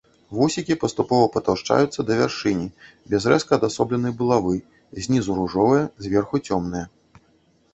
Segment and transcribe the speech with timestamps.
[0.37, 2.65] Вусікі паступова патаўшчаюцца да вяршыні,
[3.15, 4.55] без рэзка адасобленай булавы,
[5.07, 6.85] знізу ружовыя, зверху цёмныя.